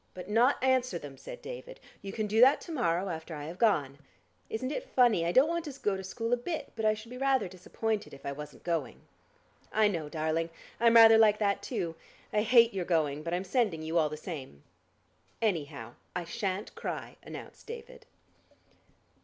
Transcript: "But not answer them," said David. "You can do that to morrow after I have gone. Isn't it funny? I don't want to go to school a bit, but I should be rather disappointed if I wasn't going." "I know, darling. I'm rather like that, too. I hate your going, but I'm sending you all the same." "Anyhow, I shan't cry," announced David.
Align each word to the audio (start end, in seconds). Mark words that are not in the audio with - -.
"But 0.15 0.27
not 0.27 0.57
answer 0.63 0.97
them," 0.97 1.15
said 1.15 1.43
David. 1.43 1.79
"You 2.01 2.11
can 2.11 2.25
do 2.25 2.41
that 2.41 2.59
to 2.61 2.71
morrow 2.71 3.07
after 3.07 3.35
I 3.35 3.43
have 3.45 3.59
gone. 3.59 3.99
Isn't 4.49 4.71
it 4.71 4.89
funny? 4.95 5.27
I 5.27 5.31
don't 5.31 5.47
want 5.47 5.63
to 5.65 5.79
go 5.79 5.95
to 5.95 6.03
school 6.03 6.33
a 6.33 6.37
bit, 6.37 6.71
but 6.75 6.85
I 6.85 6.95
should 6.95 7.11
be 7.11 7.19
rather 7.19 7.47
disappointed 7.47 8.11
if 8.11 8.25
I 8.25 8.31
wasn't 8.31 8.63
going." 8.63 9.01
"I 9.71 9.87
know, 9.87 10.09
darling. 10.09 10.49
I'm 10.79 10.95
rather 10.95 11.19
like 11.19 11.37
that, 11.37 11.61
too. 11.61 11.93
I 12.33 12.41
hate 12.41 12.73
your 12.73 12.83
going, 12.83 13.21
but 13.21 13.31
I'm 13.31 13.43
sending 13.43 13.83
you 13.83 13.99
all 13.99 14.09
the 14.09 14.17
same." 14.17 14.63
"Anyhow, 15.39 15.93
I 16.15 16.23
shan't 16.23 16.73
cry," 16.73 17.17
announced 17.21 17.67
David. 17.67 18.07